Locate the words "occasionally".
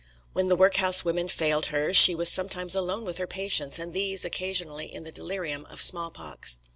4.25-4.91